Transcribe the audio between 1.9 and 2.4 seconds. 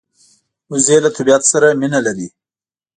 لري